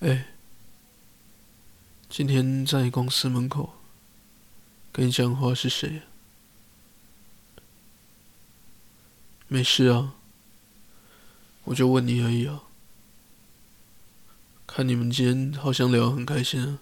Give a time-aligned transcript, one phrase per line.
[0.00, 0.28] 哎，
[2.08, 3.74] 今天在公司门口
[4.90, 6.00] 跟你讲话是谁？
[9.46, 10.14] 没事啊，
[11.64, 12.62] 我就问你而已啊。
[14.66, 16.78] 看你们今天好像聊得很开心啊，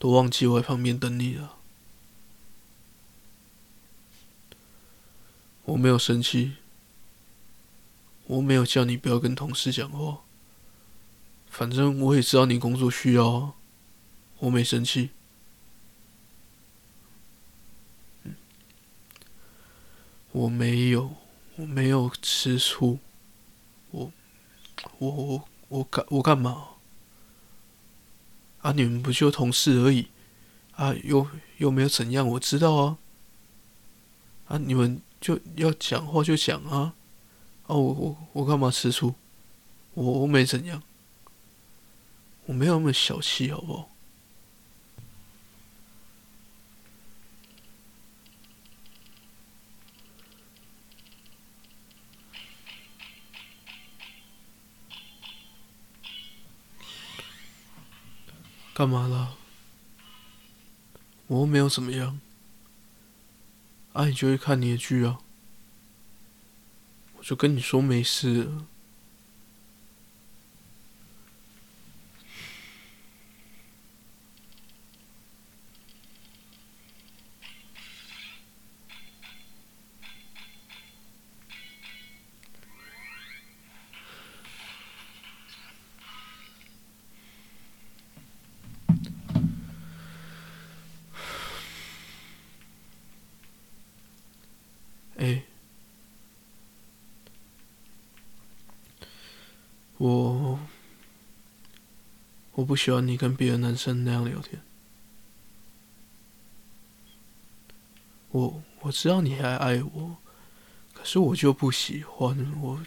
[0.00, 1.58] 都忘记我在旁边等你了。
[5.66, 6.54] 我没有生气，
[8.24, 10.22] 我没有叫你不要跟同事讲话。
[11.52, 13.52] 反正我也知道你工作需要，
[14.38, 15.10] 我没生气。
[20.32, 21.14] 我没有，
[21.56, 22.98] 我没有吃醋。
[23.90, 24.10] 我，
[24.98, 26.68] 我，我，我干我干嘛？
[28.62, 30.08] 啊，你们不就同事而已？
[30.72, 32.26] 啊，又又没有怎样？
[32.26, 32.98] 我知道啊。
[34.46, 36.94] 啊，你们就要讲话就讲啊。
[37.66, 39.14] 啊，我我我干嘛吃醋？
[39.92, 40.82] 我我没怎样。
[42.52, 43.88] 我没有那么小气，好不好？
[58.74, 59.38] 干嘛了？
[61.28, 62.20] 我又没有怎么样。
[63.94, 65.20] 啊，你就会看你的剧啊。
[67.14, 68.52] 我就跟你说没事。
[95.18, 95.44] 哎，
[100.02, 100.58] 我
[102.54, 104.60] 我不喜欢你跟别的男生那样聊天。
[108.30, 110.16] 我我知道你还爱我，
[110.92, 112.84] 可是我就不喜欢，我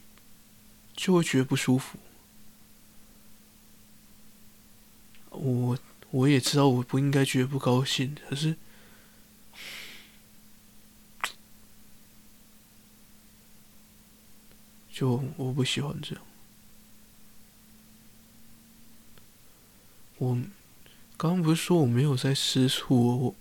[0.93, 1.97] 就会觉得不舒服。
[5.29, 5.79] 我
[6.11, 8.57] 我也知道我不应该觉得不高兴，可是。
[14.91, 16.25] 就我不喜欢这样。
[20.17, 20.35] 我
[21.17, 23.17] 刚刚不是说我没有在吃醋？
[23.17, 23.35] 我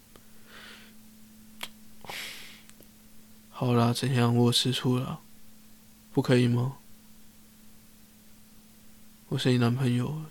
[3.51, 4.35] 好啦，怎样？
[4.35, 5.21] 我吃醋了，
[6.13, 6.79] 不可以吗？
[9.29, 10.25] 我是你男朋友，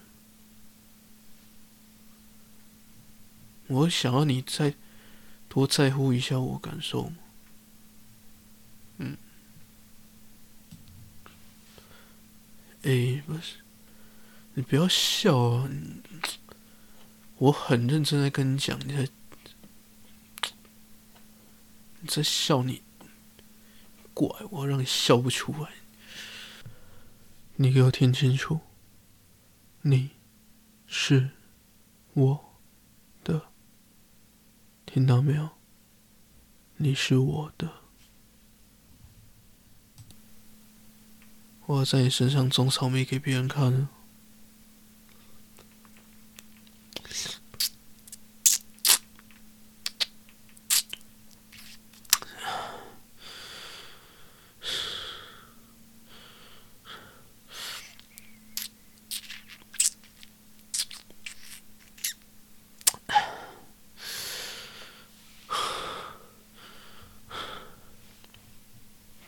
[3.67, 4.75] 我想要你再
[5.47, 7.11] 多在乎一下我感受。
[8.97, 9.17] 嗯。
[12.83, 13.62] 哎，不是，
[14.55, 15.69] 你不要笑啊！
[17.37, 19.09] 我很认真在跟你讲，你在
[21.99, 22.83] 你在笑你，
[24.13, 25.71] 怪我让你笑不出来。
[27.55, 28.59] 你给我听清楚，
[29.81, 30.11] 你
[30.85, 31.31] 是
[32.13, 32.53] 我
[33.23, 33.47] 的，
[34.85, 35.49] 听到没有？
[36.77, 37.71] 你是我的。
[41.65, 43.89] 我要在你身上种草莓给别人看呢。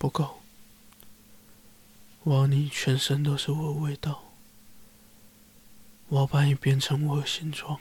[0.06, 0.40] 不够。
[2.22, 4.22] 我要你全身都是我的味道，
[6.10, 7.80] 我要把你变成我的形状，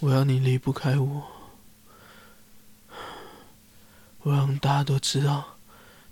[0.00, 1.26] 我要你离不开我，
[4.22, 5.56] 我让大家都知道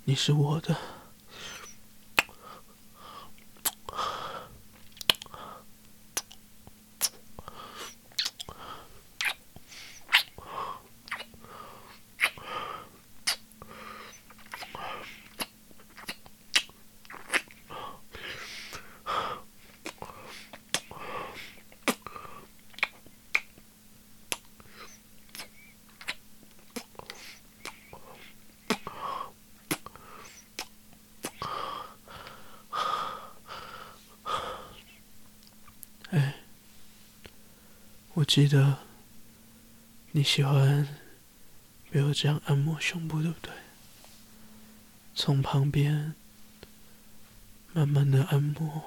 [0.04, 0.76] 你是我的。
[38.14, 38.78] 我记得
[40.10, 40.86] 你喜欢
[41.90, 43.52] 被我这样按摩胸部，对不对？
[45.14, 46.14] 从旁边
[47.72, 48.82] 慢慢的按摩，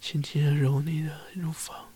[0.00, 1.88] 轻轻的揉你的乳房，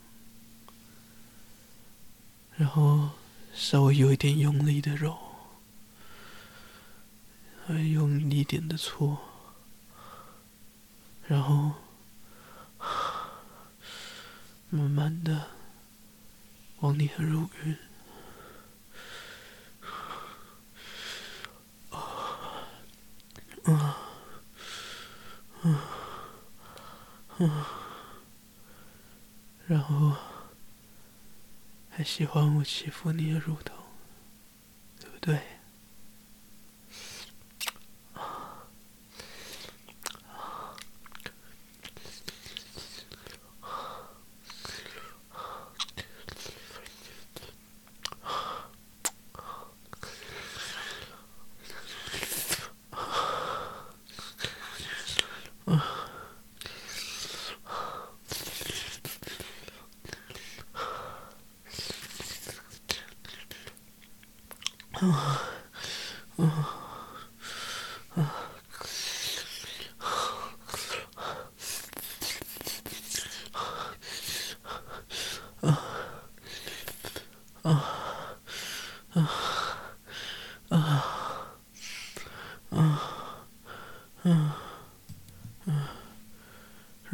[2.56, 3.10] 然后
[3.52, 5.18] 稍微有一点用力的揉，
[7.66, 9.18] 还用力一点的搓，
[11.26, 11.72] 然后
[14.70, 15.57] 慢慢的
[16.80, 17.76] 往你的乳晕。
[23.64, 23.94] 嗯，
[25.62, 25.78] 嗯，
[27.38, 27.64] 嗯，
[29.66, 30.16] 然后
[31.90, 33.74] 还喜欢我欺负你的乳头，
[35.00, 35.57] 对不对？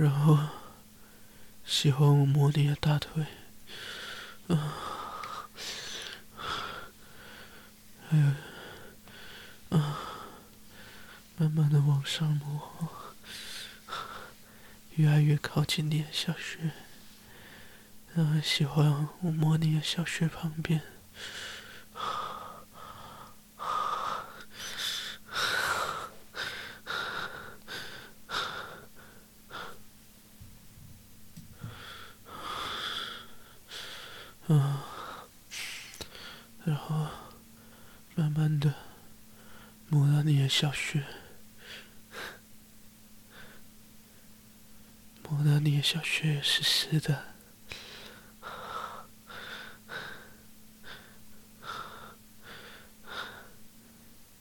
[0.05, 0.39] 然后
[1.65, 3.25] 喜欢我摸你的大腿，
[4.49, 5.49] 啊，
[8.07, 9.99] 还有，啊，
[11.39, 12.71] 慢慢的往上摸，
[14.97, 16.73] 越来越靠近你的小穴，
[18.15, 20.83] 然后喜欢我摸你的小穴旁边。
[34.47, 34.79] 嗯，
[36.65, 37.07] 然后
[38.15, 38.75] 慢慢的
[39.89, 41.03] 摸到你的小穴，
[45.23, 47.25] 摸到你的小穴湿湿的，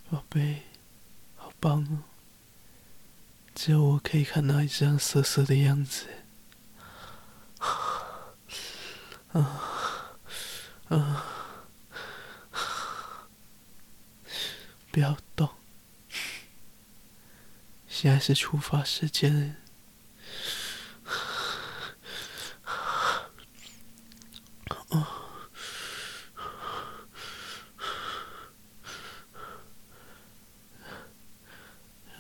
[0.10, 0.64] 宝贝，
[1.38, 2.04] 好棒哦！
[3.56, 6.08] 只有我可以看到你这样色色的样子，
[9.32, 9.70] 啊。
[10.95, 11.22] 嗯，
[14.92, 15.50] 不要动。
[17.88, 19.56] 现在是出发时间。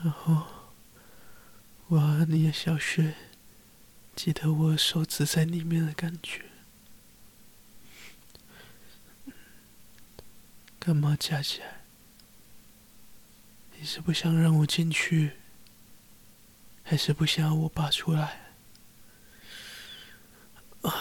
[0.03, 0.47] 然后，
[1.89, 3.13] 挖你的小穴，
[4.15, 6.52] 记得我手指在里面的感觉。
[10.85, 11.79] 干嘛夹起来？
[13.77, 15.31] 你是不想让我进去，
[16.83, 18.41] 还是不想要我拔出来？
[20.81, 20.91] 啊！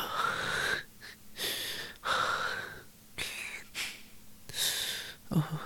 [5.31, 5.61] 啊！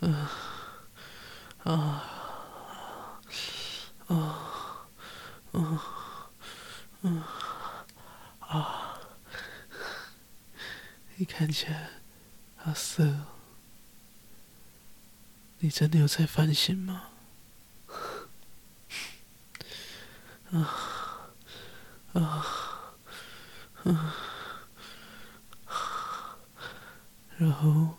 [0.00, 0.02] 啊
[4.08, 4.88] 啊
[5.52, 6.05] 啊！
[11.26, 11.90] 看起来
[12.56, 13.26] 好色，
[15.58, 17.10] 你真的有在反省吗？
[20.52, 21.32] 啊
[22.12, 22.94] 啊
[23.84, 24.16] 啊！
[27.36, 27.98] 然后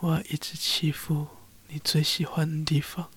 [0.00, 1.28] 我要一直欺负
[1.68, 3.08] 你最喜欢的地方，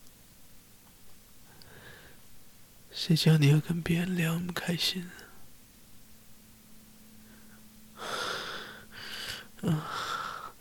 [2.92, 5.10] 谁叫你要跟别人聊那么开心？
[9.62, 10.54] 啊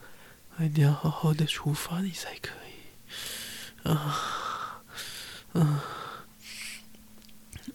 [0.59, 3.89] 一定要好好的出发你才可以。
[3.89, 4.83] 啊，
[5.55, 5.85] 啊，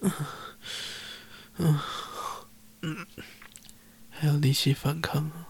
[0.01, 0.09] 啊，
[1.57, 1.83] 啊，
[2.81, 3.07] 嗯，
[4.11, 5.49] 还有力气反抗啊！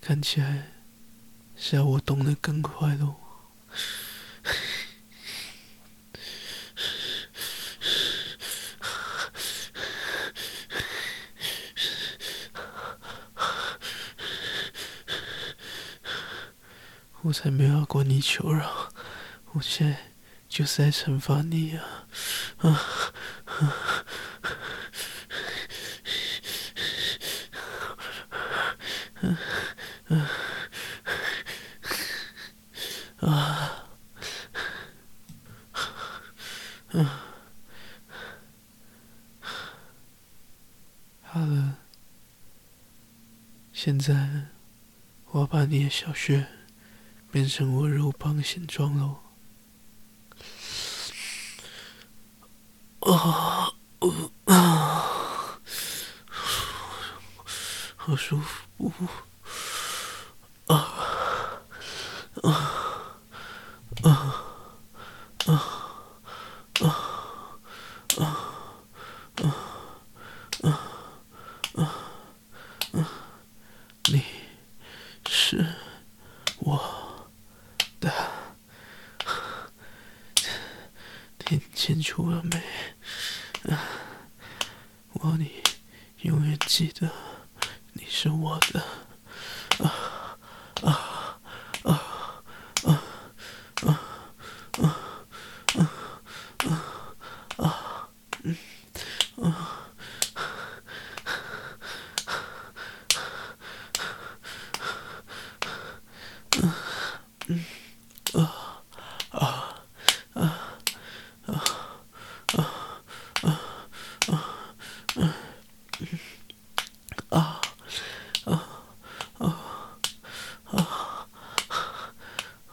[0.00, 0.72] 看起来
[1.54, 3.14] 是要我动得更快喽。
[17.24, 18.92] 我才没有要过你求饶！
[19.52, 19.96] 我现在
[20.46, 21.78] 就是在惩罚你
[22.58, 22.78] 啊！
[33.20, 33.86] 啊！
[41.22, 41.40] 好，
[43.72, 44.48] 现在
[45.30, 46.46] 我把你小学。
[47.34, 49.16] 变成我肉棒形状喽。
[53.00, 53.72] 啊，
[54.44, 55.58] 啊，
[57.96, 58.92] 好舒服，
[60.68, 60.76] 啊，
[62.44, 62.50] 啊，
[64.04, 64.08] 啊，
[65.46, 65.50] 啊，
[66.78, 66.86] 啊，
[68.16, 68.22] 啊，
[70.62, 70.70] 啊，
[71.74, 71.82] 啊，
[72.92, 73.10] 啊，
[74.04, 74.22] 你
[75.28, 75.66] 是
[76.60, 76.80] 我
[78.00, 78.12] 的，
[81.38, 82.56] 听清楚了没？
[83.70, 83.78] 啊！
[85.12, 85.62] 我你
[86.22, 87.12] 永远记得，
[87.92, 88.80] 你是我的。
[89.84, 89.92] 啊
[90.82, 90.88] 啊
[91.82, 92.02] 啊
[92.84, 93.02] 啊
[93.82, 94.00] 啊
[94.72, 94.98] 啊
[95.76, 95.84] 啊
[97.58, 98.08] 啊！
[98.44, 98.56] 嗯
[99.42, 99.70] 啊。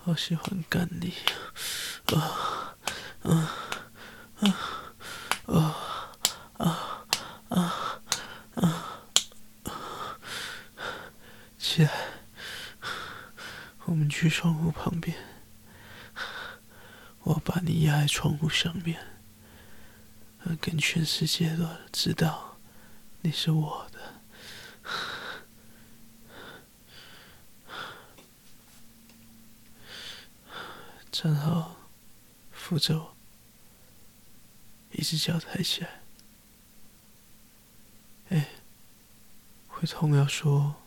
[0.03, 1.13] 好喜欢干你，
[2.13, 2.75] 啊
[3.22, 3.53] 啊
[4.39, 4.44] 啊
[5.46, 5.56] 啊
[6.58, 7.08] 啊
[7.50, 7.74] 啊
[8.56, 9.74] 啊！
[11.58, 11.92] 起来，
[13.86, 15.16] 我们去窗户旁边，
[17.22, 19.00] 我把你压在窗户上面，
[20.60, 22.58] 跟全世界都知道
[23.22, 24.00] 你是我的。
[31.12, 31.76] 站好，
[32.52, 33.16] 扶着我，
[34.94, 36.02] 一只脚抬起来。
[38.30, 38.48] 哎，
[39.68, 40.78] 会痛要说。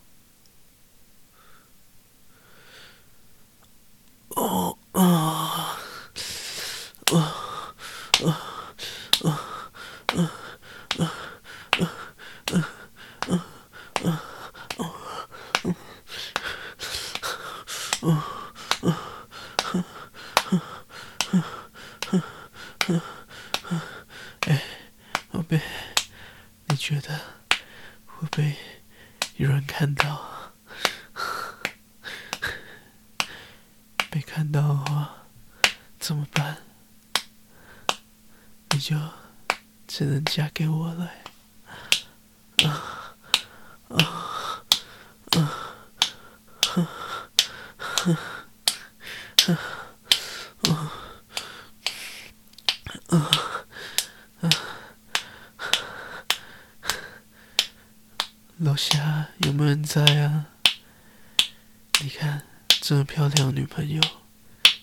[62.87, 64.01] 这么漂亮的女朋友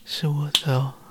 [0.04, 1.01] 是我的哦。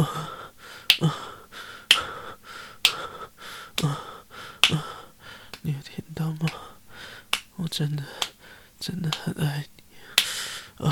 [0.00, 0.30] 啊
[1.00, 1.16] 啊
[3.82, 3.86] 啊
[4.70, 4.84] 啊
[5.62, 6.48] 你有听到吗？
[7.56, 8.02] 我真的
[8.78, 10.88] 真的很爱你，啊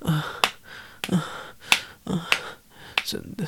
[0.00, 0.40] 啊
[1.10, 1.24] 啊
[2.04, 2.28] 啊！
[3.04, 3.46] 真的。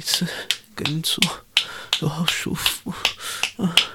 [0.00, 0.26] 每次
[0.74, 1.22] 跟你做
[2.00, 2.96] 都好舒服，啊
[3.58, 3.89] 啊啊啊啊啊。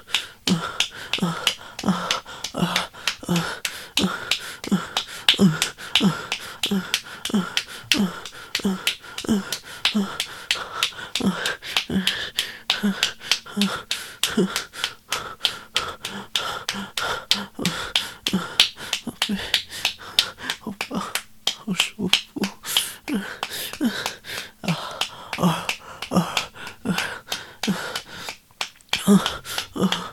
[29.06, 30.02] Uh.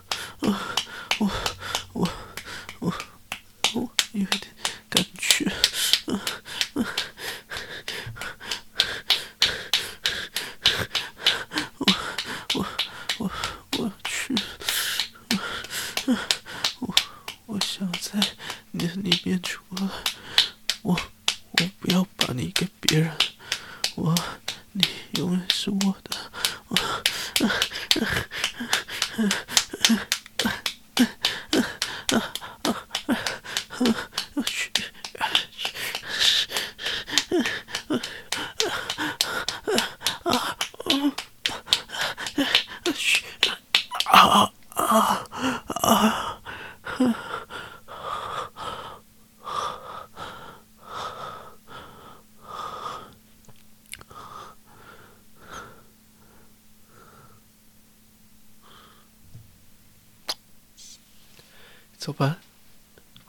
[62.03, 62.41] 走吧，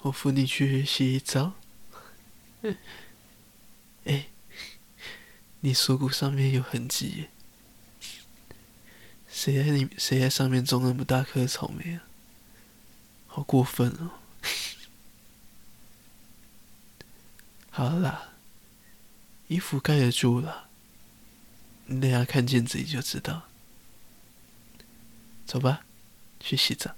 [0.01, 1.53] 我扶你去洗澡。
[4.05, 4.27] 哎，
[5.61, 7.31] 你锁骨上面有痕迹耶，
[9.29, 12.03] 谁在你谁在上面种那么大颗草莓啊？
[13.29, 14.11] 好过分哦！
[17.71, 18.33] 好啦，
[19.47, 20.69] 衣服盖得住了，
[21.87, 23.45] 你等下看镜子里就知道。
[25.47, 25.85] 走吧，
[26.41, 26.97] 去洗澡。